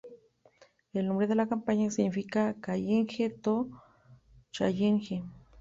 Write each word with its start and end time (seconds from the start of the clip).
El 0.93 1.07
nombre 1.07 1.27
de 1.27 1.35
la 1.35 1.45
compañía 1.47 1.91
significa 1.91 2.55
"Challenge 2.59 3.29
To 3.41 3.69
Challenge". 4.49 5.23